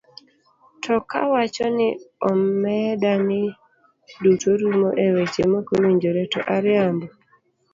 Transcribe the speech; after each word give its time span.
To 0.83 0.95
kawacho 1.11 1.65
ni 1.77 1.87
omeda 2.29 3.11
ni 3.27 3.41
duto 4.23 4.49
rumo 4.59 4.89
e 5.05 5.07
weche 5.15 5.43
makowinjore, 5.51 6.23
to 6.33 6.39
ariambo? 6.55 7.07